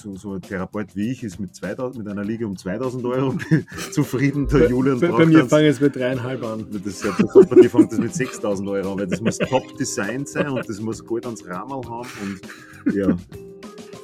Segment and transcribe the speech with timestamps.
[0.00, 3.36] so, so ein Therapeut wie ich ist mit, 2000, mit einer Liga um 2000 Euro
[3.92, 4.46] zufrieden.
[4.48, 6.66] Der Julian bei, bei mir fangen es mit dreieinhalb an.
[6.70, 10.68] Das, das, die fangen das mit 6000 Euro an, weil das muss Top-Design sein und
[10.68, 12.08] das muss gut ans Rahmen haben.
[12.22, 13.16] Und, ja.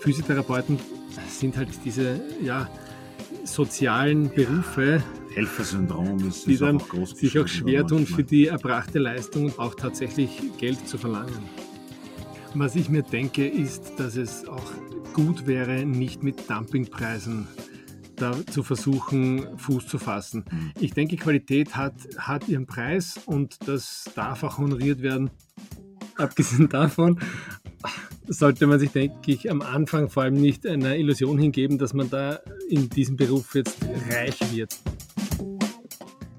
[0.00, 0.78] Physiotherapeuten
[1.28, 2.68] sind halt diese ja,
[3.44, 5.02] sozialen Berufe,
[5.34, 10.40] Helfersyndrom ist, die dann auch sich auch schwer tun, für die erbrachte Leistung auch tatsächlich
[10.58, 11.42] Geld zu verlangen.
[12.54, 14.72] Was ich mir denke, ist, dass es auch
[15.14, 17.48] gut wäre, nicht mit Dumpingpreisen
[18.16, 20.44] da zu versuchen, Fuß zu fassen.
[20.78, 25.30] Ich denke, Qualität hat, hat ihren Preis und das darf auch honoriert werden.
[26.16, 27.18] Abgesehen davon
[28.26, 32.10] sollte man sich, denke ich, am Anfang vor allem nicht einer Illusion hingeben, dass man
[32.10, 33.78] da in diesem Beruf jetzt
[34.10, 34.76] reich wird.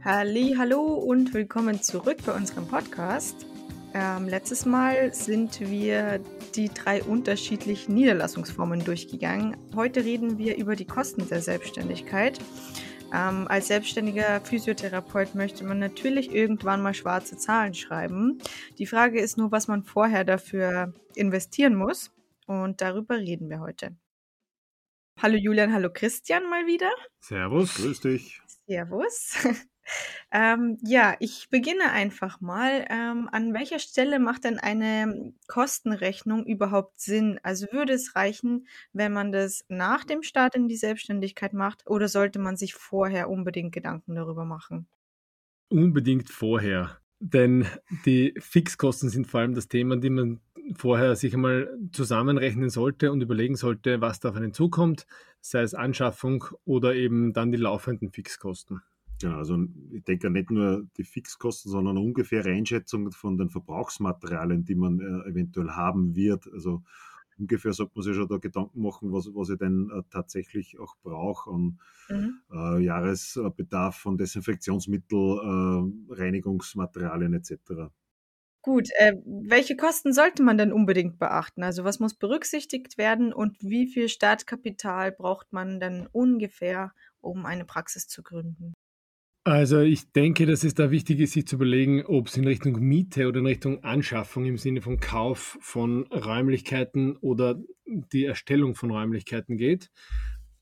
[0.04, 3.46] Halli, hallo und willkommen zurück bei unserem Podcast.
[3.98, 6.20] Ähm, letztes Mal sind wir
[6.54, 9.56] die drei unterschiedlichen Niederlassungsformen durchgegangen.
[9.74, 12.38] Heute reden wir über die Kosten der Selbstständigkeit.
[13.14, 18.40] Ähm, als selbstständiger Physiotherapeut möchte man natürlich irgendwann mal schwarze Zahlen schreiben.
[18.80, 22.12] Die Frage ist nur, was man vorher dafür investieren muss.
[22.48, 23.96] Und darüber reden wir heute.
[25.22, 26.92] Hallo Julian, hallo Christian mal wieder.
[27.22, 27.76] Servus.
[27.76, 28.42] Grüß dich.
[28.68, 29.38] Servus.
[30.32, 32.86] Ähm, ja, ich beginne einfach mal.
[32.90, 37.40] Ähm, an welcher Stelle macht denn eine Kostenrechnung überhaupt Sinn?
[37.44, 42.08] Also würde es reichen, wenn man das nach dem Start in die Selbstständigkeit macht oder
[42.08, 44.88] sollte man sich vorher unbedingt Gedanken darüber machen?
[45.70, 47.00] Unbedingt vorher.
[47.20, 50.42] Denn die Fixkosten sind vor allem das Thema, die man
[50.76, 55.06] vorher sich einmal zusammenrechnen sollte und überlegen sollte, was da auf einen zukommt,
[55.42, 58.82] sei es Anschaffung oder eben dann die laufenden Fixkosten.
[59.22, 59.58] Genau, also
[59.92, 65.00] ich denke nicht nur die Fixkosten, sondern eine ungefähre Einschätzung von den Verbrauchsmaterialien, die man
[65.00, 66.52] äh, eventuell haben wird.
[66.52, 66.84] Also
[67.38, 70.96] ungefähr sollte man sich schon da Gedanken machen, was, was ich denn äh, tatsächlich auch
[71.02, 72.42] brauche an mhm.
[72.52, 77.90] äh, Jahresbedarf von Desinfektionsmittel, äh, Reinigungsmaterialien etc.
[78.62, 81.64] Gut, äh, welche Kosten sollte man denn unbedingt beachten?
[81.64, 86.92] Also was muss berücksichtigt werden und wie viel Startkapital braucht man denn ungefähr,
[87.22, 88.74] um eine Praxis zu gründen?
[89.48, 92.80] Also ich denke, dass es da wichtig ist, sich zu überlegen, ob es in Richtung
[92.80, 98.90] Miete oder in Richtung Anschaffung im Sinne von Kauf von Räumlichkeiten oder die Erstellung von
[98.90, 99.92] Räumlichkeiten geht.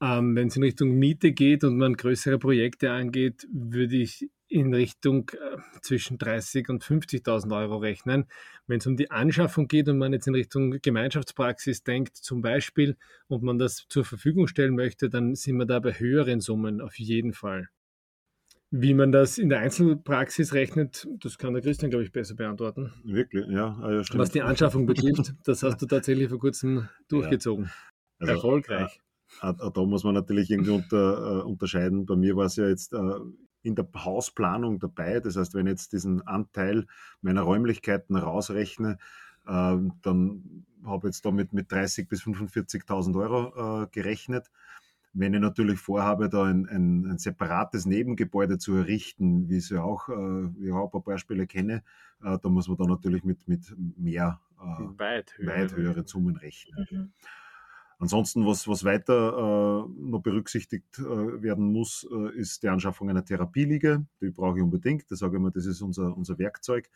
[0.02, 4.74] Ähm, Wenn es in Richtung Miete geht und man größere Projekte angeht, würde ich in
[4.74, 8.26] Richtung äh, zwischen 30 und 50.000 Euro rechnen.
[8.68, 12.98] Wenn es um die Anschaffung geht und man jetzt in Richtung Gemeinschaftspraxis denkt, zum Beispiel,
[13.30, 17.00] und man das zur Verfügung stellen möchte, dann sind wir da bei höheren Summen auf
[17.00, 17.70] jeden Fall.
[18.76, 22.92] Wie man das in der Einzelpraxis rechnet, das kann der Christian, glaube ich, besser beantworten.
[23.04, 23.78] Wirklich, ja.
[23.80, 27.66] Ah, ja Was die Anschaffung betrifft, das hast du tatsächlich vor kurzem durchgezogen.
[27.66, 27.72] Ja.
[28.18, 29.00] Also, Erfolgreich.
[29.44, 32.08] Äh, da muss man natürlich irgendwie unter, äh, unterscheiden.
[32.08, 32.98] Bei mir war es ja jetzt äh,
[33.62, 35.20] in der Hausplanung dabei.
[35.20, 36.88] Das heißt, wenn ich jetzt diesen Anteil
[37.22, 38.98] meiner Räumlichkeiten rausrechne,
[39.46, 44.50] äh, dann habe ich jetzt damit mit 30.000 bis 45.000 Euro äh, gerechnet.
[45.14, 49.84] Wenn ich natürlich vorhabe, da ein, ein, ein separates Nebengebäude zu errichten, wie ich ja
[49.84, 51.84] auch, äh, wie ich auch ein paar Beispiele kenne,
[52.24, 55.56] äh, da muss man da natürlich mit, mit mehr, äh, weit, höhere.
[55.56, 56.88] weit höheren Summen rechnen.
[56.90, 57.12] Mhm.
[58.00, 63.24] Ansonsten, was, was weiter äh, noch berücksichtigt äh, werden muss, äh, ist die Anschaffung einer
[63.24, 64.06] Therapieliege.
[64.20, 65.10] Die brauche ich unbedingt.
[65.10, 66.90] Da sage ich immer, das ist unser, unser Werkzeug.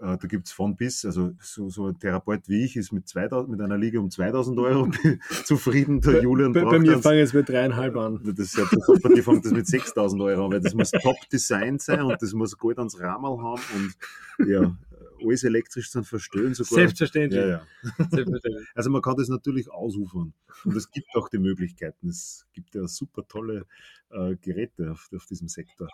[0.00, 3.06] Äh, da gibt es von bis, also so, so, ein Therapeut wie ich ist mit,
[3.08, 4.88] 2000, mit einer Liga um 2000 Euro
[5.44, 6.00] zufrieden.
[6.00, 8.20] Der Julian bei, bei mir fangen es mit dreieinhalb an.
[8.36, 8.64] Das, ja,
[9.02, 12.32] bei dir fängt das mit 6000 Euro an, weil das muss Top-Design sein und das
[12.32, 14.76] muss gut ans Rahmen haben und ja,
[15.22, 16.54] alles elektrisch zu verstehen.
[16.54, 16.74] Sogar.
[16.74, 17.40] Selbstverständlich.
[17.40, 17.66] Ja, ja.
[18.10, 18.66] Selbstverständlich.
[18.74, 20.34] Also man kann das natürlich ausufern
[20.64, 22.08] und es gibt auch die Möglichkeiten.
[22.08, 23.66] Es gibt ja super tolle
[24.10, 25.88] äh, Geräte auf, auf diesem Sektor.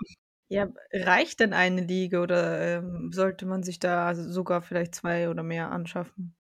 [0.51, 5.45] Ja, reicht denn eine Liege oder ähm, sollte man sich da sogar vielleicht zwei oder
[5.45, 6.35] mehr anschaffen?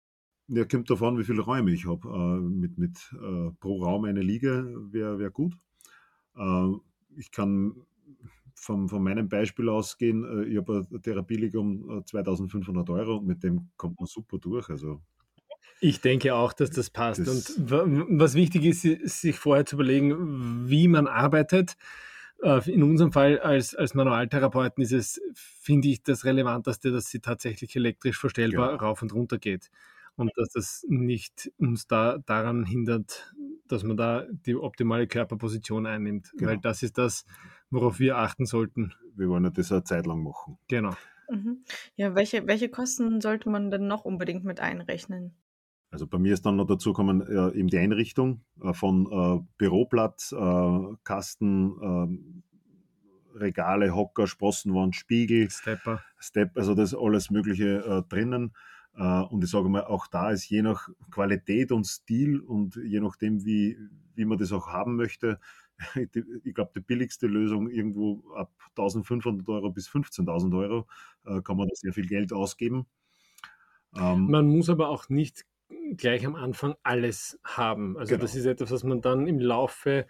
[0.48, 2.08] Ja, kommt davon, wie viele Räume ich habe.
[2.08, 5.54] Äh, mit mit äh, pro Raum eine Liege wäre wär gut.
[6.36, 6.72] Äh,
[7.16, 7.86] ich kann
[8.56, 13.26] vom, von meinem Beispiel ausgehen, äh, ich habe eine Therapieliege um 2500 äh, Euro und
[13.26, 14.68] mit dem kommt man super durch.
[14.70, 15.00] Also
[15.80, 17.20] ich denke auch, dass das passt.
[17.20, 21.76] Das und was wichtig ist, sich vorher zu überlegen, wie man arbeitet
[22.42, 27.76] in unserem Fall als, als Manualtherapeuten ist es, finde ich, das Relevanteste, dass sie tatsächlich
[27.76, 28.82] elektrisch verstellbar genau.
[28.82, 29.70] rauf und runter geht.
[30.16, 33.34] Und dass das nicht uns da daran hindert,
[33.68, 36.32] dass man da die optimale Körperposition einnimmt.
[36.36, 36.50] Genau.
[36.50, 37.24] Weil das ist das,
[37.70, 38.92] worauf wir achten sollten.
[39.14, 40.58] Wir wollen ja das eine Zeit lang machen.
[40.68, 40.94] Genau.
[41.30, 41.64] Mhm.
[41.96, 45.36] Ja, welche, welche Kosten sollte man denn noch unbedingt mit einrechnen?
[45.90, 49.44] Also bei mir ist dann noch dazu gekommen äh, eben die Einrichtung äh, von äh,
[49.58, 52.42] Büroplatz, äh, Kasten, ähm,
[53.34, 56.02] Regale, Hocker, Sprossenwand, Spiegel, Stepper.
[56.18, 58.54] Step, also das alles Mögliche äh, drinnen.
[58.94, 63.00] Äh, und ich sage mal, auch da ist je nach Qualität und Stil und je
[63.00, 63.76] nachdem, wie,
[64.14, 65.40] wie man das auch haben möchte,
[65.96, 70.86] ich glaube, die billigste Lösung irgendwo ab 1500 Euro bis 15.000 Euro
[71.42, 72.86] kann man da sehr viel Geld ausgeben.
[73.96, 75.46] Ähm, man muss aber auch nicht
[75.96, 77.96] gleich am Anfang alles haben.
[77.98, 78.22] Also genau.
[78.22, 80.06] das ist etwas, was man dann im Laufe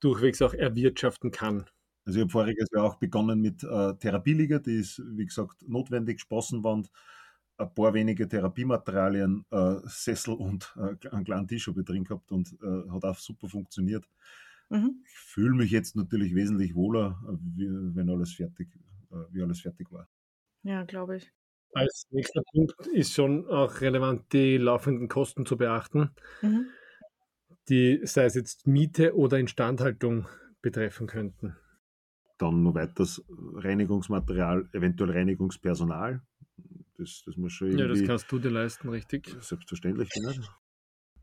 [0.00, 1.66] durchwegs auch erwirtschaften kann.
[2.04, 6.20] Also ich habe voriges Jahr auch begonnen mit äh, Therapieliga, die ist, wie gesagt, notwendig,
[6.20, 6.90] Sprossenwand,
[7.56, 12.32] ein paar wenige Therapiematerialien, äh, Sessel und äh, einen kleinen Tisch habe ich drin gehabt
[12.32, 14.08] und äh, hat auch super funktioniert.
[14.70, 15.04] Mhm.
[15.06, 18.68] Ich fühle mich jetzt natürlich wesentlich wohler, äh, wie, wenn alles fertig,
[19.12, 20.08] äh, wie alles fertig war.
[20.64, 21.32] Ja, glaube ich.
[21.72, 26.10] Als nächster Punkt ist schon auch relevant, die laufenden Kosten zu beachten,
[26.42, 26.66] mhm.
[27.68, 30.26] die sei es jetzt Miete oder Instandhaltung
[30.60, 31.56] betreffen könnten.
[32.38, 36.22] Dann noch weiteres Reinigungsmaterial, eventuell Reinigungspersonal.
[36.98, 39.34] Das, das muss schon irgendwie, Ja, das kannst du dir leisten, richtig?
[39.40, 40.50] Selbstverständlich, nicht.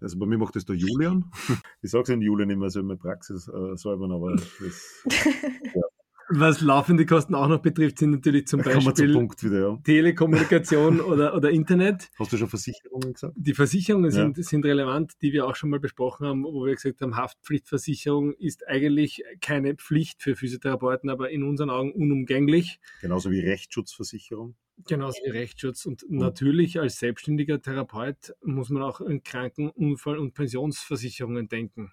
[0.02, 1.32] Also bei mir macht das der Julian.
[1.82, 5.06] Ich sage es in Julian immer so in meiner Praxis äh, säubern, aber das,
[5.76, 5.82] ja,
[6.30, 9.78] was laufende Kosten auch noch betrifft, sind natürlich zum Beispiel wieder, ja.
[9.84, 12.10] Telekommunikation oder, oder Internet.
[12.20, 13.34] Hast du schon Versicherungen gesagt?
[13.36, 14.44] Die Versicherungen sind, ja.
[14.44, 18.68] sind relevant, die wir auch schon mal besprochen haben, wo wir gesagt haben, Haftpflichtversicherung ist
[18.68, 22.80] eigentlich keine Pflicht für Physiotherapeuten, aber in unseren Augen unumgänglich.
[23.02, 24.56] Genauso wie Rechtsschutzversicherung.
[24.88, 25.86] Genauso wie Rechtsschutz.
[25.86, 26.20] Und mhm.
[26.20, 31.92] natürlich als selbstständiger Therapeut muss man auch an Kranken-, Unfall- und Pensionsversicherungen denken.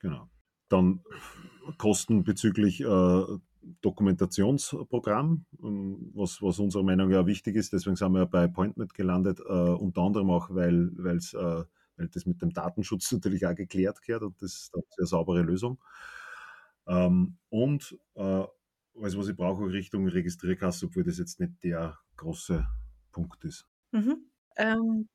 [0.00, 0.28] Genau.
[0.68, 1.00] Dann
[1.76, 2.84] Kosten bezüglich äh,
[3.80, 7.72] Dokumentationsprogramm, ähm, was, was unserer Meinung nach wichtig ist.
[7.72, 11.64] Deswegen sind wir bei Appointment gelandet, äh, unter anderem auch, weil, weil's, äh,
[11.96, 15.42] weil das mit dem Datenschutz natürlich auch geklärt gehört und das ist eine sehr saubere
[15.42, 15.78] Lösung.
[16.86, 18.44] Ähm, und äh,
[19.00, 22.66] alles, was ich brauche, Richtung Registrierkasse, obwohl das jetzt nicht der große
[23.12, 23.66] Punkt ist.
[23.92, 24.24] Mhm.
[24.56, 25.08] Ähm,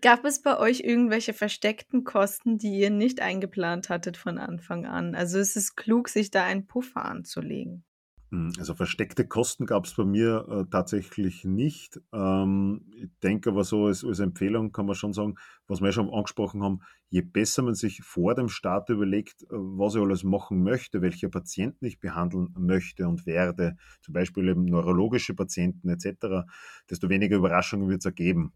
[0.00, 5.14] Gab es bei euch irgendwelche versteckten Kosten, die ihr nicht eingeplant hattet von Anfang an?
[5.14, 7.84] Also ist es klug, sich da einen Puffer anzulegen?
[8.30, 12.00] Hm, also versteckte Kosten gab es bei mir äh, tatsächlich nicht.
[12.14, 15.34] Ähm, ich denke aber so als, als, Empfehlung kann man schon sagen,
[15.66, 16.80] was wir ja schon angesprochen haben,
[17.10, 21.28] je besser man sich vor dem Start überlegt, äh, was ich alles machen möchte, welche
[21.28, 26.46] Patienten ich behandeln möchte und werde, zum Beispiel eben neurologische Patienten etc.,
[26.88, 28.54] desto weniger Überraschungen wird es ergeben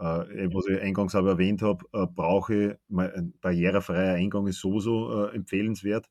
[0.00, 5.26] äh, was ich eingangs aber erwähnt habe, äh, brauche ich, ein barrierefreier Eingang ist sowieso
[5.26, 6.08] äh, empfehlenswert,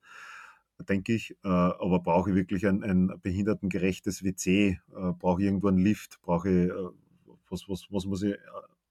[0.88, 5.68] denke ich, äh, aber brauche ich wirklich ein, ein behindertengerechtes WC, äh, brauche ich irgendwo
[5.68, 8.36] einen Lift, brauche ich, äh, was, was, was muss ich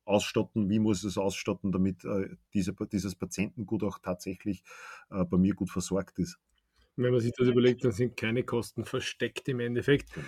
[0.04, 1.98] ausstatten, wie muss ich es ausstatten, damit
[2.54, 4.64] diese, dieses Patientengut auch tatsächlich
[5.10, 6.38] bei mir gut versorgt ist.
[6.96, 10.12] Wenn man sich das überlegt, dann sind keine Kosten versteckt im Endeffekt.
[10.14, 10.26] Genau.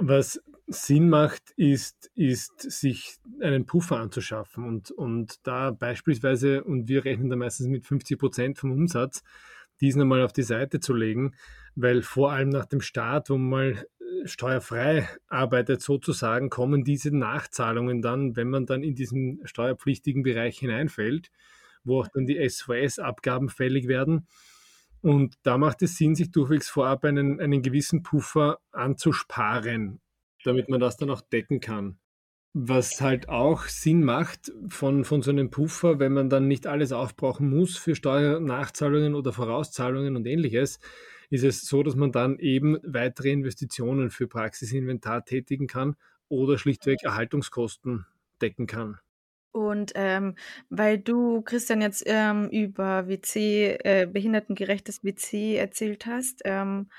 [0.00, 7.06] Was Sinn macht, ist, ist, sich einen Puffer anzuschaffen und, und da beispielsweise, und wir
[7.06, 9.22] rechnen da meistens mit 50 Prozent vom Umsatz,
[9.80, 11.34] diesen einmal auf die Seite zu legen,
[11.74, 17.16] weil vor allem nach dem Start, wo man mal äh, steuerfrei arbeitet sozusagen, kommen diese
[17.16, 21.30] Nachzahlungen dann, wenn man dann in diesen steuerpflichtigen Bereich hineinfällt,
[21.82, 24.26] wo auch dann die SVS-Abgaben fällig werden.
[25.00, 30.00] Und da macht es Sinn, sich durchwegs vorab einen, einen gewissen Puffer anzusparen,
[30.44, 31.98] damit man das dann auch decken kann.
[32.54, 36.92] Was halt auch Sinn macht von, von so einem Puffer, wenn man dann nicht alles
[36.92, 40.80] aufbrauchen muss für Steuernachzahlungen oder Vorauszahlungen und ähnliches,
[41.30, 45.96] ist es so, dass man dann eben weitere Investitionen für Praxisinventar tätigen kann
[46.28, 48.06] oder schlichtweg Erhaltungskosten
[48.40, 48.98] decken kann.
[49.52, 50.36] Und ähm,
[50.68, 56.90] weil du, Christian, jetzt ähm, über WC, äh, behindertengerechtes WC erzählt hast, ähm,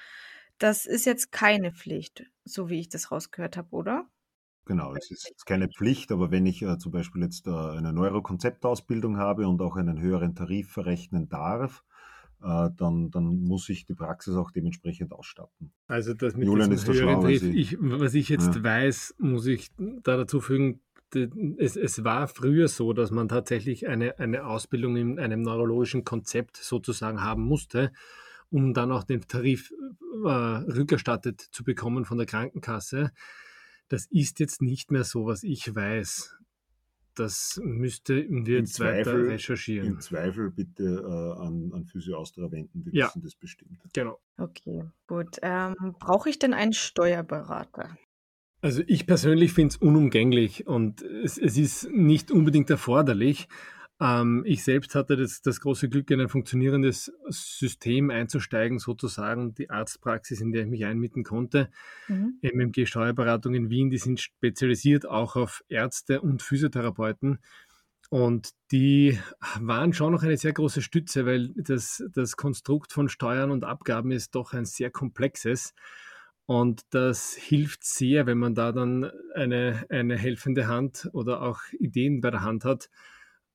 [0.59, 4.07] das ist jetzt keine Pflicht, so wie ich das rausgehört habe, oder?
[4.65, 9.17] Genau, es ist keine Pflicht, aber wenn ich äh, zum Beispiel jetzt äh, eine Neurokonzeptausbildung
[9.17, 11.83] habe und auch einen höheren Tarif verrechnen darf,
[12.43, 15.71] äh, dann, dann muss ich die Praxis auch dementsprechend ausstatten.
[15.87, 18.63] Also das mit Julian ist höheren Tarif, ich, was ich jetzt ja.
[18.63, 20.81] weiß, muss ich da dazu fügen,
[21.57, 26.57] es, es war früher so, dass man tatsächlich eine, eine Ausbildung in einem neurologischen Konzept
[26.57, 27.91] sozusagen haben musste,
[28.49, 29.71] um dann auch den Tarif
[30.25, 33.11] äh, rückerstattet zu bekommen von der Krankenkasse.
[33.87, 36.35] Das ist jetzt nicht mehr so, was ich weiß.
[37.15, 39.87] Das müssten wir jetzt Zweifel, weiter recherchieren.
[39.87, 43.77] Im Zweifel bitte äh, an, an Physio Austria wenden, die ja, wissen das bestimmt.
[43.93, 44.19] Genau.
[44.37, 45.37] Okay, gut.
[45.41, 47.97] Ähm, Brauche ich denn einen Steuerberater?
[48.61, 53.47] Also ich persönlich finde es unumgänglich und es, es, ist nicht unbedingt erforderlich.
[54.01, 59.69] Ähm, ich selbst hatte das, das, große Glück, in ein funktionierendes System einzusteigen, sozusagen die
[59.69, 61.69] Arztpraxis, in der ich mich einmieten konnte.
[62.07, 62.39] Mhm.
[62.41, 67.39] MMG Steuerberatung in Wien, die sind spezialisiert auch auf Ärzte und Physiotherapeuten.
[68.09, 69.19] Und die
[69.59, 74.11] waren schon noch eine sehr große Stütze, weil das, das Konstrukt von Steuern und Abgaben
[74.11, 75.75] ist doch ein sehr komplexes.
[76.45, 82.21] Und das hilft sehr, wenn man da dann eine, eine helfende Hand oder auch Ideen
[82.21, 82.89] bei der Hand hat,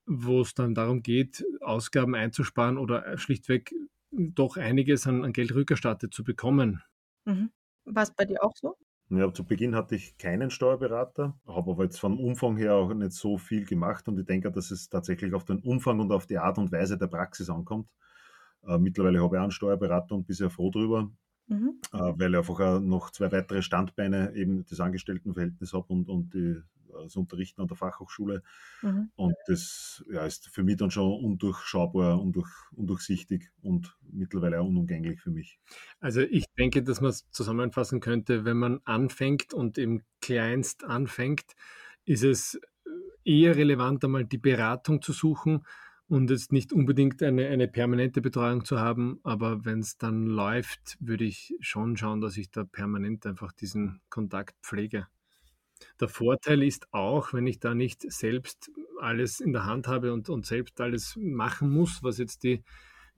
[0.06, 3.74] wo es dann darum geht, Ausgaben einzusparen oder schlichtweg
[4.10, 6.82] doch einiges an, an Geld rückerstattet zu bekommen.
[7.24, 7.50] Mhm.
[7.84, 8.76] War es bei dir auch so?
[9.10, 13.12] Ja, zu Beginn hatte ich keinen Steuerberater, habe aber jetzt vom Umfang her auch nicht
[13.12, 16.38] so viel gemacht und ich denke, dass es tatsächlich auf den Umfang und auf die
[16.38, 17.88] Art und Weise der Praxis ankommt.
[18.66, 21.10] Äh, mittlerweile habe ich auch einen Steuerberater und bin sehr froh darüber,
[21.48, 21.80] mhm.
[21.92, 26.32] äh, weil ich einfach auch noch zwei weitere Standbeine, eben das Angestelltenverhältnis habe und, und
[26.32, 26.62] die,
[27.02, 28.42] das Unterrichten an der Fachhochschule.
[28.82, 29.10] Mhm.
[29.16, 35.20] Und das ja, ist für mich dann schon undurchschaubar, undurch, undurchsichtig und mittlerweile auch unumgänglich
[35.20, 35.58] für mich.
[36.00, 41.54] Also ich denke, dass man es zusammenfassen könnte, wenn man anfängt und im Kleinst anfängt,
[42.04, 42.60] ist es
[43.24, 45.64] eher relevant, einmal die Beratung zu suchen
[46.06, 50.96] und jetzt nicht unbedingt eine, eine permanente Betreuung zu haben, aber wenn es dann läuft,
[51.00, 55.06] würde ich schon schauen, dass ich da permanent einfach diesen Kontakt pflege.
[56.00, 60.28] Der Vorteil ist auch, wenn ich da nicht selbst alles in der Hand habe und,
[60.28, 62.62] und selbst alles machen muss, was jetzt die,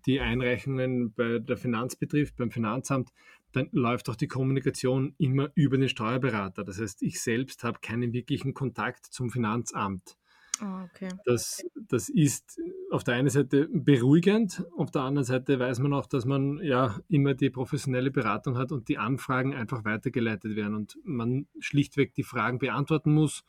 [0.06, 3.10] die Einreichungen bei der Finanz betrifft, beim Finanzamt,
[3.52, 6.64] dann läuft auch die Kommunikation immer über den Steuerberater.
[6.64, 10.16] Das heißt, ich selbst habe keinen wirklichen Kontakt zum Finanzamt.
[10.62, 11.08] Oh, okay.
[11.24, 12.60] das, das ist
[12.90, 16.98] auf der einen Seite beruhigend, auf der anderen Seite weiß man auch, dass man ja
[17.08, 22.22] immer die professionelle Beratung hat und die Anfragen einfach weitergeleitet werden und man schlichtweg die
[22.22, 23.44] Fragen beantworten muss,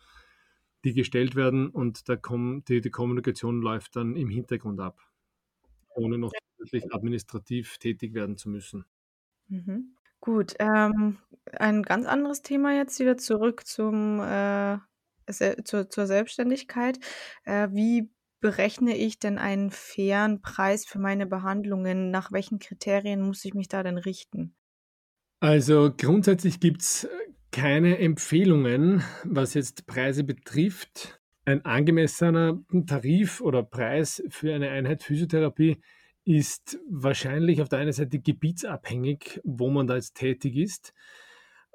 [0.83, 4.99] die gestellt werden und da kommt die, die Kommunikation läuft dann im Hintergrund ab,
[5.95, 8.85] ohne noch wirklich administrativ tätig werden zu müssen.
[9.47, 9.93] Mhm.
[10.19, 11.17] Gut, ähm,
[11.53, 14.77] ein ganz anderes Thema jetzt wieder zurück zum äh
[15.27, 16.99] zur, zur Selbstständigkeit.
[17.43, 22.11] Äh, wie berechne ich denn einen fairen Preis für meine Behandlungen?
[22.11, 24.55] Nach welchen Kriterien muss ich mich da denn richten?
[25.39, 27.09] Also grundsätzlich gibt es äh,
[27.51, 31.19] keine Empfehlungen, was jetzt Preise betrifft.
[31.45, 35.77] Ein angemessener Tarif oder Preis für eine Einheit Physiotherapie
[36.25, 40.93] ist wahrscheinlich auf der einen Seite gebietsabhängig, wo man da jetzt tätig ist.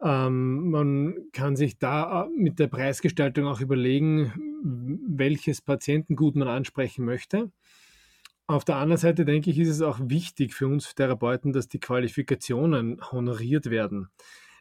[0.03, 4.33] Ähm, man kann sich da äh, mit der Preisgestaltung auch überlegen,
[5.07, 7.53] welches Patientengut man ansprechen möchte.
[8.49, 11.79] Auf der anderen Seite denke ich, ist es auch wichtig für uns Therapeuten, dass die
[11.79, 14.09] Qualifikationen honoriert werden.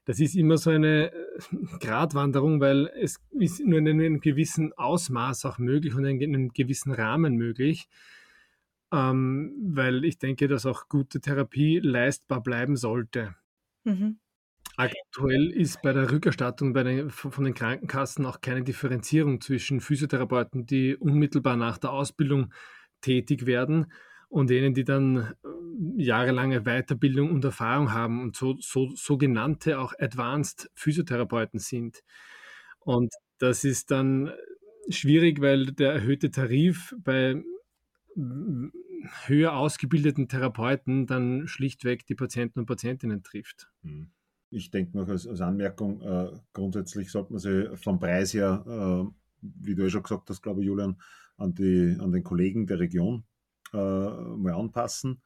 [0.06, 1.40] Das ist immer so eine äh,
[1.80, 6.92] Gratwanderung, weil es ist nur in einem gewissen Ausmaß auch möglich und in einem gewissen
[6.92, 7.88] Rahmen möglich,
[8.92, 13.36] ähm, weil ich denke, dass auch gute Therapie leistbar bleiben sollte.
[13.84, 14.21] Mhm.
[14.82, 20.66] Aktuell ist bei der Rückerstattung bei den, von den Krankenkassen auch keine Differenzierung zwischen Physiotherapeuten,
[20.66, 22.52] die unmittelbar nach der Ausbildung
[23.02, 23.92] tätig werden
[24.28, 29.94] und denen, die dann äh, jahrelange Weiterbildung und Erfahrung haben und so, so sogenannte auch
[30.00, 32.02] Advanced Physiotherapeuten sind.
[32.80, 34.32] Und das ist dann
[34.90, 37.44] schwierig, weil der erhöhte Tarif bei
[39.26, 43.70] höher ausgebildeten Therapeuten dann schlichtweg die Patienten und Patientinnen trifft.
[43.84, 44.10] Mhm.
[44.52, 49.12] Ich denke noch als, als Anmerkung, äh, grundsätzlich sollte man sich vom Preis her, äh,
[49.42, 50.98] wie du ja schon gesagt hast, glaube ich, Julian,
[51.38, 53.24] an, die, an den Kollegen der Region
[53.74, 55.22] äh, mal anpassen.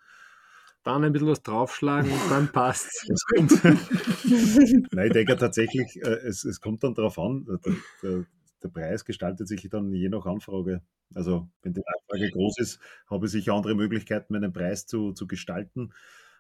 [0.84, 3.26] Dann ein bisschen was draufschlagen und dann passt es.
[4.92, 8.26] Nein, ich denke tatsächlich, äh, es, es kommt dann darauf an, der, der,
[8.62, 10.82] der Preis gestaltet sich dann je nach Anfrage.
[11.14, 12.80] Also wenn die Anfrage groß ist,
[13.10, 15.92] habe ich sicher andere Möglichkeiten, meinen Preis zu, zu gestalten,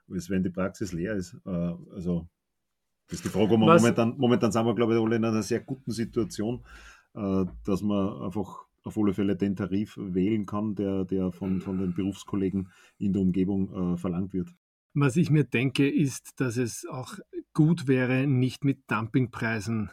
[0.09, 1.35] als wenn die Praxis leer ist.
[1.45, 2.27] Äh, also
[3.07, 5.59] das ist die Frage, wo momentan, momentan sind wir, glaube ich, alle in einer sehr
[5.59, 6.63] guten Situation,
[7.13, 11.79] äh, dass man einfach auf alle Fälle den Tarif wählen kann, der, der von, von
[11.79, 14.49] den Berufskollegen in der Umgebung äh, verlangt wird.
[14.93, 17.15] Was ich mir denke, ist, dass es auch
[17.53, 19.91] gut wäre, nicht mit Dumpingpreisen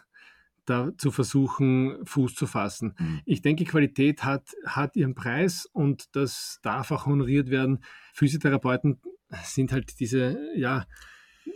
[0.65, 2.95] da zu versuchen, Fuß zu fassen.
[2.99, 3.21] Mhm.
[3.25, 7.83] Ich denke, Qualität hat, hat ihren Preis und das darf auch honoriert werden.
[8.15, 9.01] Physiotherapeuten
[9.43, 10.87] sind halt diese, ja,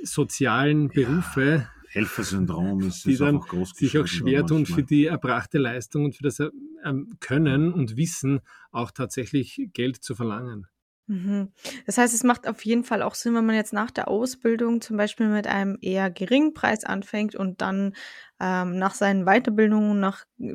[0.02, 1.68] sozialen Berufe.
[1.68, 5.56] Ja, Helfersyndrom ist, die ist dann auch groß sich auch schwer tun, für die erbrachte
[5.58, 6.40] Leistung und für das
[6.84, 8.40] ähm, Können und Wissen
[8.70, 10.66] auch tatsächlich Geld zu verlangen.
[11.08, 11.52] Mhm.
[11.86, 14.80] Das heißt, es macht auf jeden Fall auch Sinn, wenn man jetzt nach der Ausbildung
[14.80, 17.94] zum Beispiel mit einem eher geringen Preis anfängt und dann
[18.40, 20.54] ähm, nach seinen Weiterbildungen, nach, äh,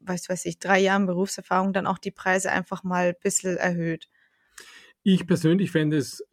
[0.00, 4.08] weiß, weiß ich, drei Jahren Berufserfahrung dann auch die Preise einfach mal ein bisschen erhöht.
[5.04, 6.24] Ich persönlich fände es äh,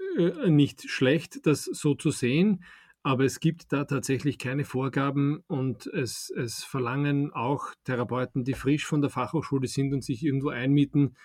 [0.48, 2.64] nicht schlecht, das so zu sehen,
[3.04, 8.86] aber es gibt da tatsächlich keine Vorgaben und es, es verlangen auch Therapeuten, die frisch
[8.86, 11.16] von der Fachhochschule sind und sich irgendwo einmieten,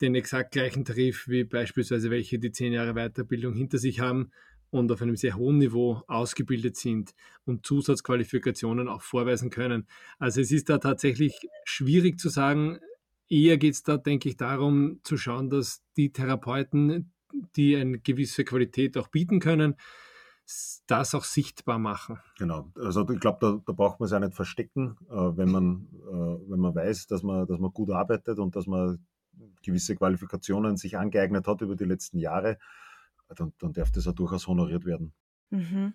[0.00, 4.30] den exakt gleichen Tarif wie beispielsweise welche, die zehn Jahre Weiterbildung hinter sich haben
[4.70, 9.88] und auf einem sehr hohen Niveau ausgebildet sind und Zusatzqualifikationen auch vorweisen können.
[10.20, 12.78] Also es ist da tatsächlich schwierig zu sagen.
[13.28, 17.12] Eher geht es da, denke ich, darum zu schauen, dass die Therapeuten,
[17.56, 19.76] die eine gewisse Qualität auch bieten können,
[20.86, 22.18] das auch sichtbar machen.
[22.38, 25.88] Genau, also ich glaube, da, da, braucht man es ja nicht verstecken, äh, wenn, man,
[25.92, 29.04] äh, wenn man weiß, dass man, dass man gut arbeitet und dass man
[29.62, 32.58] gewisse Qualifikationen sich angeeignet hat über die letzten Jahre,
[33.36, 35.12] dann, dann darf das auch durchaus honoriert werden.
[35.50, 35.92] Mhm.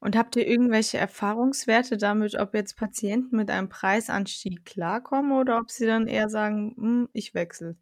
[0.00, 5.70] Und habt ihr irgendwelche Erfahrungswerte damit, ob jetzt Patienten mit einem Preisanstieg klarkommen oder ob
[5.70, 7.76] sie dann eher sagen, hm, ich wechsle?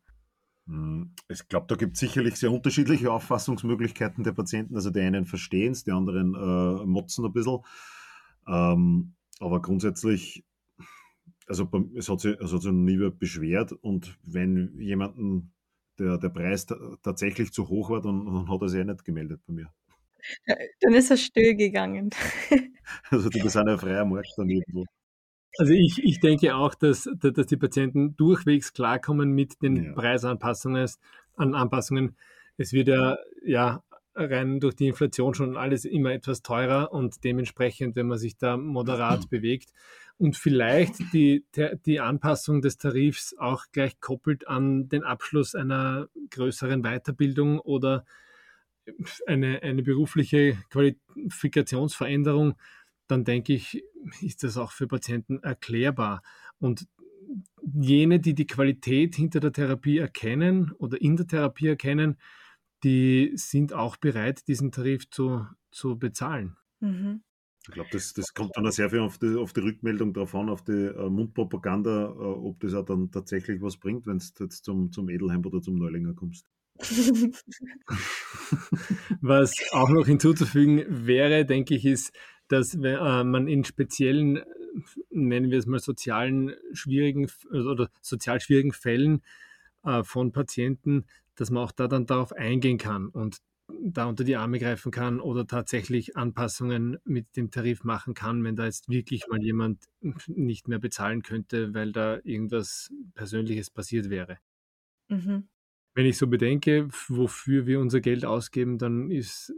[0.68, 4.76] Hm, ich glaube, da gibt es sicherlich sehr unterschiedliche Auffassungsmöglichkeiten der Patienten.
[4.76, 7.58] Also die einen verstehen es, die anderen äh, motzen ein bisschen.
[8.46, 10.44] Ähm, aber grundsätzlich
[11.48, 15.52] also es hat sich, noch nie beschwert und wenn jemanden
[15.98, 16.66] der, der Preis
[17.02, 19.72] tatsächlich zu hoch war, dann, dann hat er sich ja nicht gemeldet bei mir.
[20.80, 22.10] Dann ist er still gegangen.
[23.10, 24.86] Also du bist ein freier Markt dann irgendwo.
[25.56, 29.92] Also ich, ich denke auch, dass, dass die Patienten durchwegs klarkommen mit den ja.
[29.92, 30.88] Preisanpassungen.
[31.36, 32.16] An Anpassungen.
[32.56, 33.82] Es wird ja, ja
[34.14, 38.56] rein durch die Inflation schon alles immer etwas teurer und dementsprechend, wenn man sich da
[38.56, 39.72] moderat bewegt,
[40.18, 41.44] und vielleicht die,
[41.86, 48.04] die Anpassung des Tarifs auch gleich koppelt an den Abschluss einer größeren Weiterbildung oder
[49.26, 52.54] eine, eine berufliche Qualifikationsveränderung,
[53.08, 53.82] dann denke ich,
[54.22, 56.22] ist das auch für Patienten erklärbar.
[56.58, 56.86] Und
[57.74, 62.16] jene, die die Qualität hinter der Therapie erkennen oder in der Therapie erkennen,
[62.84, 66.56] die sind auch bereit, diesen Tarif zu, zu bezahlen.
[66.80, 67.22] Mhm.
[67.66, 70.34] Ich glaube, das, das kommt dann auch sehr viel auf die, auf die Rückmeldung drauf
[70.34, 74.44] an, auf die äh, Mundpropaganda, äh, ob das auch dann tatsächlich was bringt, wenn du
[74.44, 76.46] jetzt zum, zum Edelheim oder zum Neulinger kommst.
[79.20, 82.12] was auch noch hinzuzufügen wäre, denke ich, ist,
[82.48, 84.42] dass äh, man in speziellen,
[85.10, 89.22] nennen wir es mal sozialen schwierigen oder sozial schwierigen Fällen
[89.84, 93.38] äh, von Patienten, dass man auch da dann darauf eingehen kann und
[93.80, 98.56] da unter die Arme greifen kann oder tatsächlich Anpassungen mit dem Tarif machen kann, wenn
[98.56, 99.84] da jetzt wirklich mal jemand
[100.26, 104.38] nicht mehr bezahlen könnte, weil da irgendwas Persönliches passiert wäre.
[105.08, 105.48] Mhm.
[105.98, 109.52] Wenn ich so bedenke, wofür wir unser Geld ausgeben, dann ist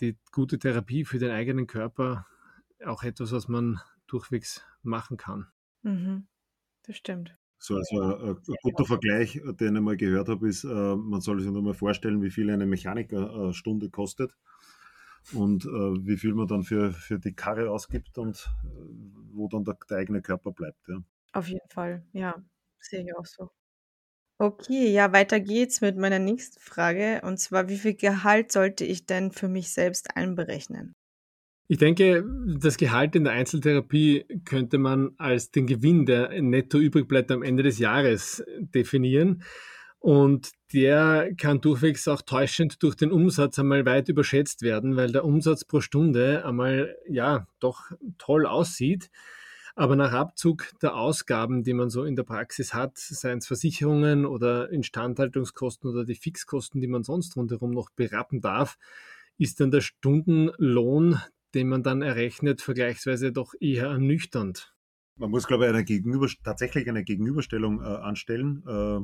[0.00, 2.26] die gute Therapie für den eigenen Körper
[2.82, 5.48] auch etwas, was man durchwegs machen kann.
[5.82, 6.28] Mhm.
[6.84, 7.36] Das stimmt.
[7.58, 11.42] So, also ein, ein guter Vergleich, den ich mal gehört habe, ist, äh, man soll
[11.42, 14.34] sich nur mal vorstellen, wie viel eine Mechanikerstunde kostet
[15.34, 18.68] und äh, wie viel man dann für, für die Karre ausgibt und äh,
[19.34, 20.88] wo dann der, der, eigene Körper bleibt.
[20.88, 21.02] Ja.
[21.34, 22.42] Auf jeden Fall, ja,
[22.78, 23.50] sehe ich auch so.
[24.38, 29.06] Okay, ja, weiter geht's mit meiner nächsten Frage und zwar, wie viel Gehalt sollte ich
[29.06, 30.94] denn für mich selbst einberechnen?
[31.68, 32.24] Ich denke,
[32.58, 37.42] das Gehalt in der Einzeltherapie könnte man als den Gewinn, der netto übrig bleibt am
[37.42, 39.42] Ende des Jahres, definieren.
[39.98, 45.24] Und der kann durchwegs auch täuschend durch den Umsatz einmal weit überschätzt werden, weil der
[45.24, 49.10] Umsatz pro Stunde einmal, ja, doch toll aussieht.
[49.74, 54.26] Aber nach Abzug der Ausgaben, die man so in der Praxis hat, seien es Versicherungen
[54.26, 58.78] oder Instandhaltungskosten oder die Fixkosten, die man sonst rundherum noch berappen darf,
[59.38, 61.20] ist dann der Stundenlohn,
[61.54, 64.74] den man dann errechnet, vergleichsweise doch eher ernüchternd.
[65.16, 69.00] Man muss, glaube ich, eine Gegenüber tatsächlich eine Gegenüberstellung äh, anstellen äh,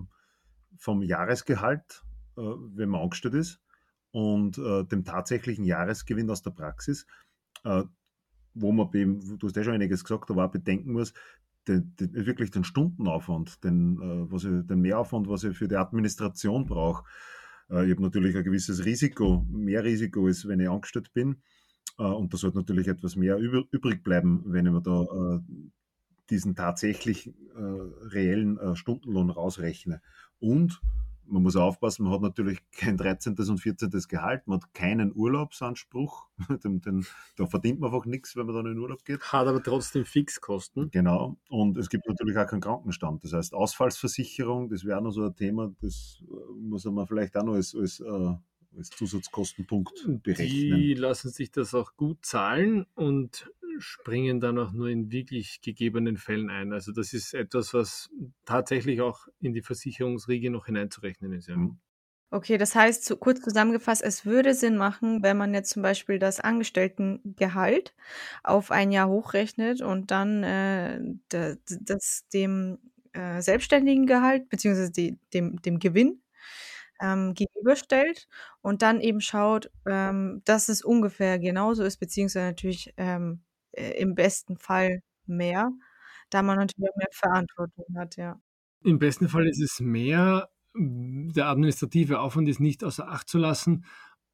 [0.77, 2.03] vom Jahresgehalt,
[2.37, 3.61] äh, wenn man angestellt ist,
[4.11, 7.07] und äh, dem tatsächlichen Jahresgewinn aus der Praxis,
[7.65, 7.85] äh,
[8.61, 11.13] wo man, du hast ja schon einiges gesagt, aber auch bedenken muss,
[11.67, 15.77] den, den, wirklich den Stundenaufwand, den, äh, was ich, den Mehraufwand, was ich für die
[15.77, 17.05] Administration brauche.
[17.69, 21.43] ich habe natürlich ein gewisses Risiko, mehr Risiko ist, wenn ich angestellt bin
[21.99, 25.41] äh, und da sollte natürlich etwas mehr übrig bleiben, wenn ich mir da äh,
[26.31, 30.03] diesen tatsächlich äh, reellen Stundenlohn rausrechne.
[30.39, 30.81] Und
[31.31, 33.37] man muss aufpassen, man hat natürlich kein 13.
[33.39, 33.91] und 14.
[34.09, 36.29] Gehalt, man hat keinen Urlaubsanspruch,
[36.65, 39.21] den, den, da verdient man einfach nichts, wenn man dann in Urlaub geht.
[39.21, 40.91] Hat aber trotzdem Fixkosten.
[40.91, 43.25] Genau, und es gibt natürlich auch keinen Krankenstand.
[43.25, 47.45] Das heißt, Ausfallsversicherung, das wäre noch so ein Thema, das äh, muss man vielleicht auch
[47.45, 48.35] noch als, als, äh,
[48.77, 50.79] als Zusatzkostenpunkt berechnen.
[50.79, 56.17] Die lassen sich das auch gut zahlen und springen dann auch nur in wirklich gegebenen
[56.17, 56.73] Fällen ein.
[56.73, 58.11] Also das ist etwas, was
[58.45, 61.49] tatsächlich auch in die Versicherungsriege noch hineinzurechnen ist.
[61.49, 61.57] Ja.
[61.57, 61.79] Mhm.
[62.31, 66.19] Okay, das heißt, so kurz zusammengefasst, es würde Sinn machen, wenn man jetzt zum Beispiel
[66.19, 67.95] das Angestelltengehalt
[68.45, 72.79] auf ein Jahr hochrechnet und dann äh, das, dem
[73.15, 76.21] äh, selbstständigen Gehalt beziehungsweise die, dem, dem Gewinn
[77.01, 78.29] ähm, gegenüberstellt
[78.61, 83.48] und dann eben schaut, ähm, dass es ungefähr genauso ist, beziehungsweise natürlich ähm, äh,
[83.99, 85.71] im besten Fall mehr,
[86.31, 88.41] da man natürlich mehr Verantwortung hat, ja.
[88.85, 93.85] Im besten Fall ist es mehr, der administrative Aufwand ist nicht außer Acht zu lassen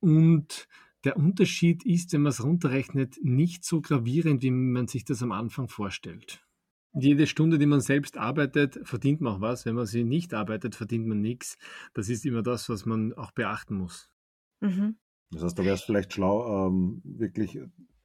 [0.00, 0.68] und
[1.04, 5.32] der Unterschied ist, wenn man es runterrechnet, nicht so gravierend, wie man sich das am
[5.32, 6.44] Anfang vorstellt.
[6.94, 9.66] Jede Stunde, die man selbst arbeitet, verdient man auch was.
[9.66, 11.58] Wenn man sie nicht arbeitet, verdient man nichts.
[11.92, 14.08] Das ist immer das, was man auch beachten muss.
[14.60, 14.96] Mhm.
[15.30, 17.58] Das heißt, da wäre es vielleicht schlau, ähm, wirklich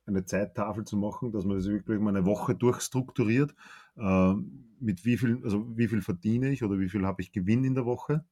[0.10, 3.56] eine Zeittafel zu machen, dass man das wirklich mal eine Woche durchstrukturiert,
[3.98, 4.34] äh,
[4.80, 7.76] mit wie viel, also wie viel verdiene ich oder wie viel habe ich Gewinn in
[7.76, 8.26] der Woche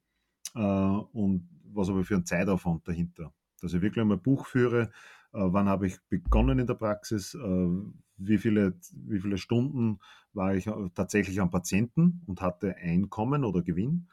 [0.56, 3.34] äh, und was aber für ein Zeitaufwand dahinter.
[3.62, 4.92] Dass ich wirklich einmal Buch führe,
[5.34, 7.68] äh, wann habe ich begonnen in der Praxis, äh,
[8.18, 10.00] wie, viele, wie viele Stunden
[10.34, 14.08] war ich tatsächlich am Patienten und hatte Einkommen oder Gewinn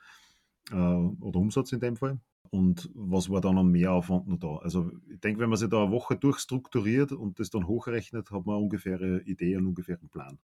[0.70, 2.20] äh, oder Umsatz in dem Fall
[2.54, 4.56] und was war dann an Mehraufwand noch da.
[4.58, 8.46] Also ich denke, wenn man sich da eine Woche durchstrukturiert und das dann hochrechnet, hat
[8.46, 10.38] man eine ungefähre Idee, einen ungefähren Plan.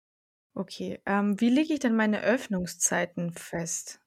[0.55, 4.01] Okay, ähm, wie lege ich denn meine Öffnungszeiten fest?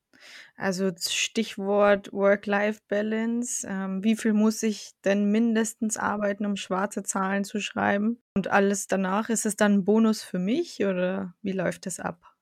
[0.56, 3.68] Also Stichwort Work-Life-Balance.
[3.70, 8.22] Ähm, wie viel muss ich denn mindestens arbeiten, um schwarze Zahlen zu schreiben?
[8.34, 12.36] Und alles danach, ist es dann ein Bonus für mich oder wie läuft das ab?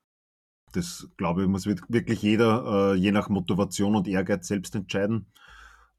[0.73, 5.27] Das glaube ich, muss wirklich jeder äh, je nach Motivation und Ehrgeiz selbst entscheiden.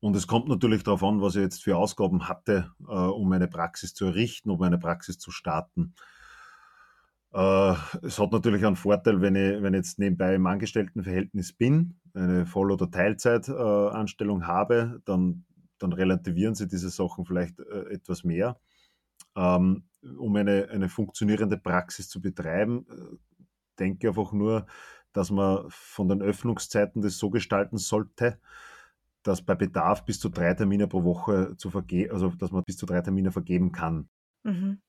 [0.01, 3.49] Und es kommt natürlich darauf an, was ich jetzt für Ausgaben hatte, äh, um eine
[3.49, 5.95] Praxis zu errichten, um eine Praxis zu starten.
[7.33, 11.99] Äh, es hat natürlich einen Vorteil, wenn ich, wenn ich jetzt nebenbei im Angestelltenverhältnis bin,
[12.15, 15.45] eine Voll- oder Teilzeitanstellung habe, dann,
[15.79, 18.59] dann relativieren sie diese Sachen vielleicht äh, etwas mehr.
[19.37, 19.85] Ähm,
[20.17, 23.17] um eine, eine funktionierende Praxis zu betreiben, äh,
[23.79, 24.67] denke einfach nur,
[25.13, 28.39] dass man von den Öffnungszeiten das so gestalten sollte,
[29.23, 32.77] dass bei Bedarf bis zu drei Termine pro Woche zu vergeben, also dass man bis
[32.77, 34.09] zu drei Termine vergeben kann.
[34.45, 34.81] Mhm.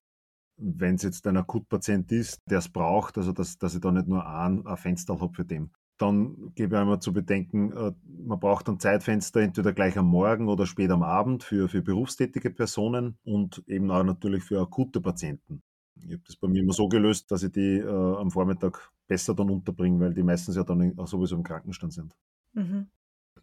[0.56, 4.08] Wenn es jetzt ein Akutpatient ist, der es braucht, also dass, dass ich da nicht
[4.08, 5.72] nur ein, ein Fenster habe für den.
[5.98, 10.48] Dann gebe ich einmal zu bedenken, äh, man braucht ein Zeitfenster entweder gleich am Morgen
[10.48, 15.62] oder spät am Abend für, für berufstätige Personen und eben auch natürlich für akute Patienten.
[15.96, 19.34] Ich habe das bei mir immer so gelöst, dass ich die äh, am Vormittag besser
[19.34, 22.14] dann unterbringe, weil die meistens ja dann auch sowieso im Krankenstand sind.
[22.54, 22.88] Mhm.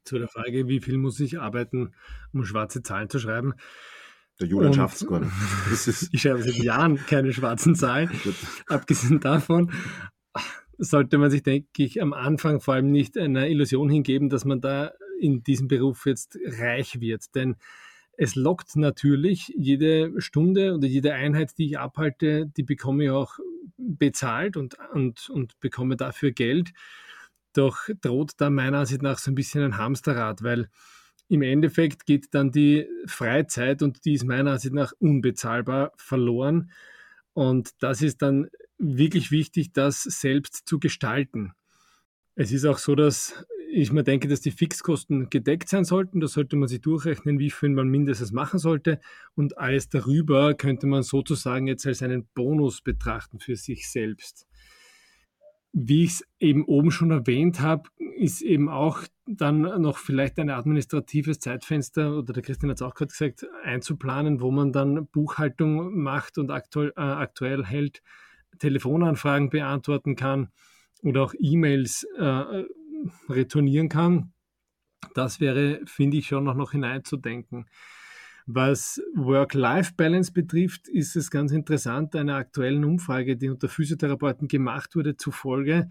[0.08, 1.92] Zu der Frage, wie viel muss ich arbeiten,
[2.32, 3.54] um schwarze Zahlen zu schreiben?
[4.40, 5.34] Der Julian schafft es gar nicht.
[6.14, 8.10] ich schreibe seit Jahren keine schwarzen Zahlen.
[8.68, 9.72] Abgesehen davon
[10.78, 14.62] sollte man sich, denke ich, am Anfang vor allem nicht einer Illusion hingeben, dass man
[14.62, 17.36] da in diesem Beruf jetzt reich wird.
[17.36, 17.58] Denn
[18.14, 23.40] es lockt natürlich jede Stunde oder jede Einheit, die ich abhalte, die bekomme ich auch
[23.78, 26.72] bezahlt und, und, und bekomme dafür Geld.
[27.54, 30.70] Doch droht da meiner Ansicht nach so ein bisschen ein Hamsterrad, weil
[31.30, 36.72] im Endeffekt geht dann die Freizeit und die ist meiner Ansicht nach unbezahlbar verloren.
[37.34, 41.54] Und das ist dann wirklich wichtig, das selbst zu gestalten.
[42.36, 46.20] Es ist auch so, dass ich mir denke, dass die Fixkosten gedeckt sein sollten.
[46.20, 49.00] Da sollte man sich durchrechnen, wie viel man mindestens machen sollte.
[49.36, 54.48] Und alles darüber könnte man sozusagen jetzt als einen Bonus betrachten für sich selbst.
[55.74, 60.50] Wie ich es eben oben schon erwähnt habe, ist eben auch dann noch vielleicht ein
[60.50, 65.96] administratives Zeitfenster, oder der Christian hat es auch gerade gesagt, einzuplanen, wo man dann Buchhaltung
[66.02, 68.02] macht und aktuell, äh, aktuell hält,
[68.60, 70.50] Telefonanfragen beantworten kann
[71.04, 72.64] oder auch E-Mails äh,
[73.30, 74.34] retournieren kann.
[75.14, 77.68] Das wäre, finde ich, schon noch, noch hineinzudenken.
[78.50, 85.18] Was Work-Life-Balance betrifft, ist es ganz interessant, einer aktuellen Umfrage, die unter Physiotherapeuten gemacht wurde,
[85.18, 85.90] zufolge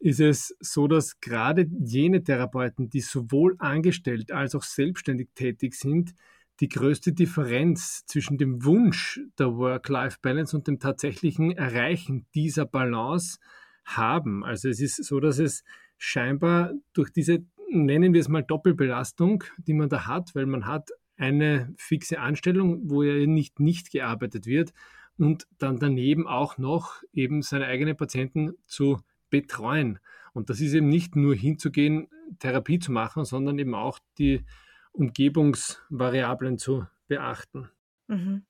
[0.00, 6.14] ist es so, dass gerade jene Therapeuten, die sowohl angestellt als auch selbstständig tätig sind,
[6.60, 13.38] die größte Differenz zwischen dem Wunsch der Work-Life-Balance und dem tatsächlichen Erreichen dieser Balance
[13.84, 14.44] haben.
[14.44, 15.64] Also es ist so, dass es
[15.98, 20.90] scheinbar durch diese nennen wir es mal Doppelbelastung, die man da hat, weil man hat
[21.16, 24.72] eine fixe Anstellung, wo ja nicht nicht gearbeitet wird
[25.16, 29.00] und dann daneben auch noch eben seine eigenen Patienten zu
[29.30, 29.98] betreuen.
[30.32, 34.44] Und das ist eben nicht nur hinzugehen, Therapie zu machen, sondern eben auch die
[34.92, 37.70] Umgebungsvariablen zu beachten.
[38.08, 38.44] Mhm.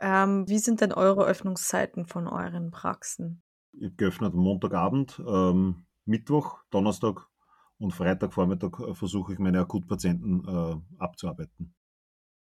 [0.00, 3.42] Ähm, wie sind denn eure Öffnungszeiten von euren Praxen?
[3.72, 7.28] Ich geöffnet Montagabend, ähm, Mittwoch, Donnerstag
[7.78, 11.74] und Freitagvormittag äh, versuche ich meine Akutpatienten äh, abzuarbeiten.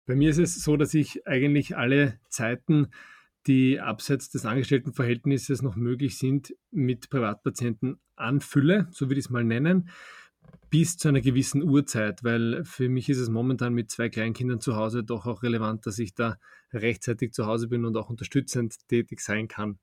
[0.06, 2.88] Bei mir ist es so, dass ich eigentlich alle Zeiten,
[3.48, 9.44] die abseits des Angestelltenverhältnisses noch möglich sind, mit Privatpatienten anfülle, so würde ich es mal
[9.44, 9.90] nennen,
[10.70, 14.76] bis zu einer gewissen Uhrzeit, weil für mich ist es momentan mit zwei Kleinkindern zu
[14.76, 16.38] Hause doch auch relevant, dass ich da
[16.72, 19.80] rechtzeitig zu Hause bin und auch unterstützend tätig sein kann.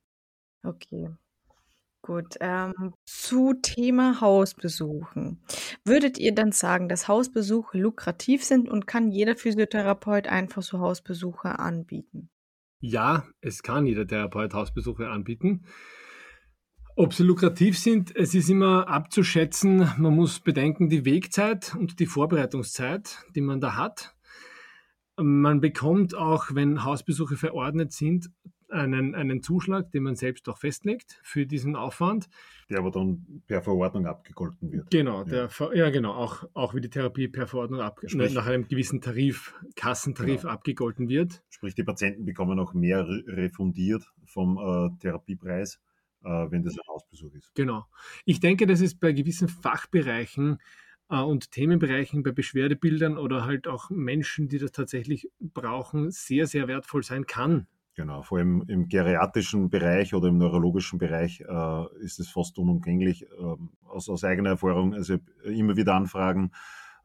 [0.62, 1.10] Okay.
[2.08, 5.42] Gut, ähm, zu Thema Hausbesuchen.
[5.84, 11.58] Würdet ihr dann sagen, dass Hausbesuche lukrativ sind und kann jeder Physiotherapeut einfach so Hausbesuche
[11.58, 12.30] anbieten?
[12.80, 15.66] Ja, es kann jeder Therapeut Hausbesuche anbieten.
[16.96, 19.90] Ob sie lukrativ sind, es ist immer abzuschätzen.
[19.98, 24.14] Man muss bedenken die Wegzeit und die Vorbereitungszeit, die man da hat.
[25.18, 28.30] Man bekommt auch, wenn Hausbesuche verordnet sind,
[28.70, 32.28] einen, einen Zuschlag, den man selbst auch festlegt für diesen Aufwand.
[32.68, 34.90] Der aber dann per Verordnung abgegolten wird.
[34.90, 35.74] Genau, der, ja.
[35.74, 39.54] ja genau, auch, auch wie die Therapie per Verordnung ab, Sprich, nach einem gewissen Tarif,
[39.76, 40.52] Kassentarif genau.
[40.52, 41.42] abgegolten wird.
[41.48, 45.80] Sprich, die Patienten bekommen auch mehr refundiert vom äh, Therapiepreis,
[46.24, 47.54] äh, wenn das ein Hausbesuch ist.
[47.54, 47.86] Genau.
[48.24, 50.58] Ich denke, dass es bei gewissen Fachbereichen
[51.08, 56.68] äh, und Themenbereichen bei Beschwerdebildern oder halt auch Menschen, die das tatsächlich brauchen, sehr, sehr
[56.68, 57.66] wertvoll sein kann,
[57.98, 63.24] Genau, vor allem im geriatrischen Bereich oder im neurologischen Bereich äh, ist es fast unumgänglich.
[63.24, 63.56] Äh,
[63.88, 66.52] aus, aus, eigener Erfahrung, also immer wieder Anfragen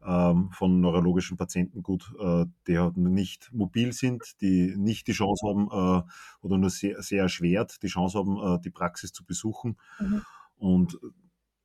[0.03, 5.47] äh, von neurologischen Patienten, gut, äh, die halt nicht mobil sind, die nicht die Chance
[5.47, 6.03] haben äh,
[6.45, 9.79] oder nur sehr, sehr erschwert die Chance haben, äh, die Praxis zu besuchen.
[9.99, 10.21] Mhm.
[10.57, 10.99] Und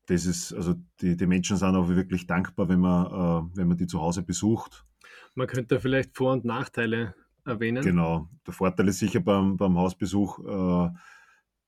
[0.06, 3.86] das ist, also die, die Menschen sind auch wirklich dankbar, wenn man, wenn man die
[3.86, 4.86] zu Hause besucht.
[5.34, 7.14] Man könnte vielleicht Vor- und Nachteile
[7.48, 7.82] erwähnen.
[7.82, 8.28] Genau.
[8.46, 10.90] Der Vorteil ist sicher beim, beim Hausbesuch, äh,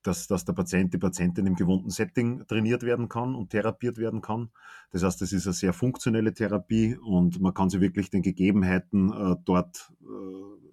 [0.03, 4.21] dass, dass der Patient, die Patientin im gewohnten Setting trainiert werden kann und therapiert werden
[4.21, 4.49] kann.
[4.91, 9.11] Das heißt, es ist eine sehr funktionelle Therapie und man kann sich wirklich den Gegebenheiten
[9.11, 10.05] äh, dort äh,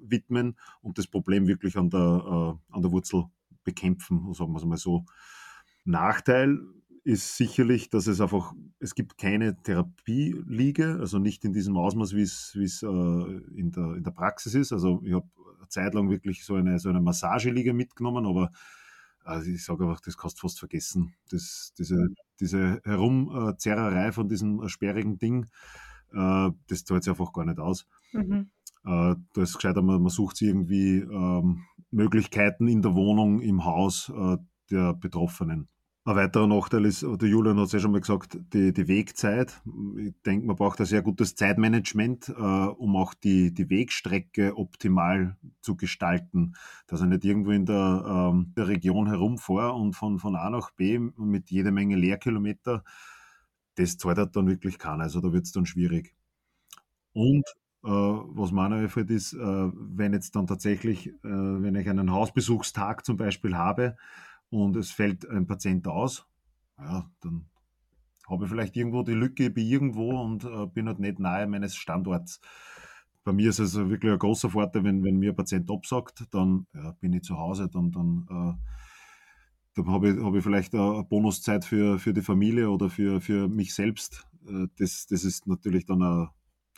[0.01, 3.25] widmen und das Problem wirklich an der, äh, an der Wurzel
[3.65, 5.05] bekämpfen, sagen wir es mal so.
[5.85, 6.59] Nachteil
[7.09, 12.21] ist sicherlich, dass es einfach, es gibt keine Therapieliege, also nicht in diesem Ausmaß, wie
[12.21, 14.75] es, wie es äh, in, der, in der Praxis ist.
[14.75, 18.51] Also ich habe eine Zeit lang wirklich so eine, so eine Massageliege mitgenommen, aber
[19.25, 21.15] also ich sage einfach, das kannst du fast vergessen.
[21.31, 22.09] Das, diese,
[22.41, 25.47] diese Herumzerrerei von diesem sperrigen Ding,
[26.13, 27.87] äh, das zahlt sich einfach gar nicht aus.
[28.13, 28.51] Mhm.
[28.85, 33.65] Äh, da ist gescheiter, man, man sucht sich irgendwie ähm, Möglichkeiten in der Wohnung, im
[33.65, 34.37] Haus äh,
[34.71, 35.69] der Betroffenen.
[36.09, 39.61] Ein weiterer Nachteil ist, der Julian hat es ja schon mal gesagt, die, die Wegzeit.
[39.99, 45.37] Ich denke, man braucht ein sehr gutes Zeitmanagement, äh, um auch die, die Wegstrecke optimal
[45.61, 46.55] zu gestalten.
[46.87, 50.71] Dass ich nicht irgendwo in der, ähm, der Region herumfahre und von, von A nach
[50.71, 52.85] B mit jede Menge Leerkilometer,
[53.75, 55.03] das zahlt halt dann wirklich keiner.
[55.03, 56.15] Also da wird es dann schwierig.
[57.13, 57.45] Und
[57.85, 59.37] äh, was mir einfällt ist, äh,
[59.75, 63.99] wenn jetzt dann tatsächlich, äh, wenn ich einen Hausbesuchstag zum Beispiel habe,
[64.51, 66.27] und es fällt ein Patient aus,
[66.79, 67.47] ja, dann
[68.29, 71.77] habe ich vielleicht irgendwo die Lücke bei irgendwo und äh, bin halt nicht nahe meines
[71.77, 72.41] Standorts.
[73.25, 76.27] Bei mir ist es also wirklich ein großer Vorteil, wenn, wenn mir ein Patient absagt,
[76.31, 78.55] dann ja, bin ich zu Hause, dann, dann, äh,
[79.75, 83.49] dann habe ich, hab ich vielleicht eine Bonuszeit für, für die Familie oder für, für
[83.49, 84.27] mich selbst.
[84.47, 86.03] Äh, das, das ist natürlich dann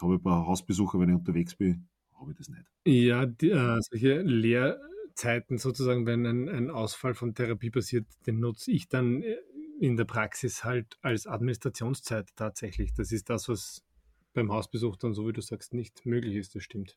[0.02, 2.64] habe ich ein paar Hausbesuche, wenn ich unterwegs bin, habe ich das nicht.
[2.86, 4.80] Ja, die, äh, solche Lehr
[5.20, 9.36] Zeiten sozusagen, wenn ein, ein Ausfall von Therapie passiert, den nutze ich dann äh,
[9.78, 12.94] in der Praxis halt als Administrationszeit tatsächlich.
[12.94, 13.84] Das ist das, was
[14.32, 16.96] beim Hausbesuch dann, so wie du sagst, nicht möglich ist, das stimmt.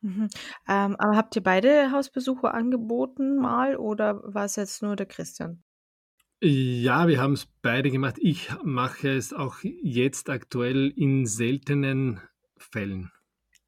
[0.00, 0.28] Mhm.
[0.68, 5.62] Ähm, aber habt ihr beide Hausbesuche angeboten mal oder war es jetzt nur der Christian?
[6.42, 8.16] Ja, wir haben es beide gemacht.
[8.18, 12.20] Ich mache es auch jetzt aktuell in seltenen
[12.56, 13.12] Fällen.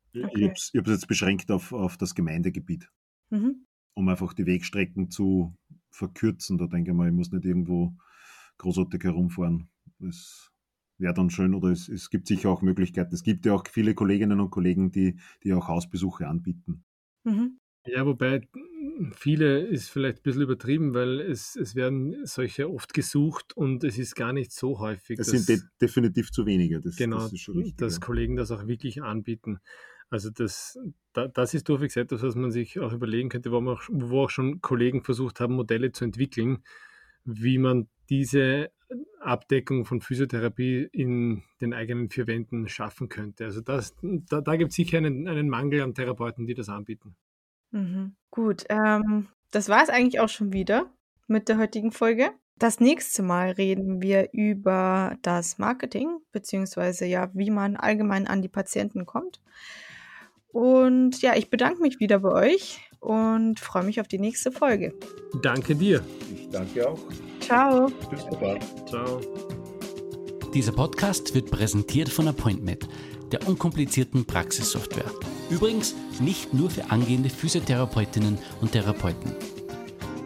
[0.09, 0.29] Okay.
[0.35, 0.43] Ich
[0.79, 2.89] habe es jetzt beschränkt auf, auf das Gemeindegebiet.
[3.31, 5.55] Mhm um einfach die Wegstrecken zu
[5.91, 6.59] verkürzen.
[6.59, 7.95] Da denke ich mal, ich muss nicht irgendwo
[8.59, 9.69] großartig herumfahren.
[9.99, 10.51] Das
[10.99, 13.15] wäre dann schön oder es, es gibt sicher auch Möglichkeiten.
[13.15, 16.85] Es gibt ja auch viele Kolleginnen und Kollegen, die, die auch Hausbesuche anbieten.
[17.25, 17.59] Mhm.
[17.85, 18.49] Ja, wobei
[19.13, 23.99] viele ist vielleicht ein bisschen übertrieben, weil es, es werden solche oft gesucht und es
[23.99, 25.19] ist gar nicht so häufig.
[25.19, 26.81] Es sind de definitiv zu wenige.
[26.81, 28.01] Das, genau, das richtig, dass ja.
[28.01, 29.59] Kollegen das auch wirklich anbieten.
[30.13, 30.79] Also das,
[31.15, 34.61] das ist durchwegs etwas, was man sich auch überlegen könnte, wo, auch, wo auch schon
[34.61, 36.63] Kollegen versucht haben, Modelle zu entwickeln,
[37.25, 38.71] wie man diese
[39.21, 43.47] Abdeckung von Physiotherapie in den eigenen vier Wänden schaffen könnte.
[43.47, 47.17] Also das, da, da gibt es sicher einen, einen Mangel an Therapeuten, die das anbieten.
[47.71, 48.15] Mhm.
[48.31, 50.93] Gut, ähm, das war es eigentlich auch schon wieder
[51.27, 52.33] mit der heutigen Folge.
[52.59, 58.49] Das nächste Mal reden wir über das Marketing, beziehungsweise ja, wie man allgemein an die
[58.49, 59.41] Patienten kommt.
[60.53, 64.95] Und ja, ich bedanke mich wieder bei euch und freue mich auf die nächste Folge.
[65.43, 66.03] Danke dir.
[66.35, 66.99] Ich danke auch.
[67.41, 67.91] Ciao.
[68.11, 68.59] Tschüss, Papa.
[68.87, 69.21] Ciao.
[70.55, 72.87] Dieser Podcast wird präsentiert von Appointment,
[73.33, 75.11] der unkomplizierten Praxissoftware.
[75.49, 79.33] Übrigens nicht nur für angehende Physiotherapeutinnen und Therapeuten.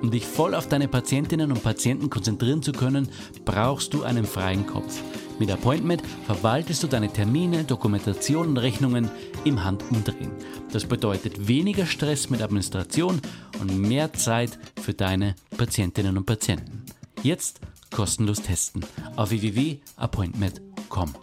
[0.03, 3.09] Um dich voll auf deine Patientinnen und Patienten konzentrieren zu können,
[3.45, 5.01] brauchst du einen freien Kopf.
[5.39, 9.11] Mit Appointment verwaltest du deine Termine, Dokumentation und Rechnungen
[9.47, 10.33] im Handumdrehen.
[10.73, 13.21] Das bedeutet weniger Stress mit Administration
[13.61, 16.85] und mehr Zeit für deine Patientinnen und Patienten.
[17.23, 21.15] Jetzt kostenlos testen auf www.appointment.com.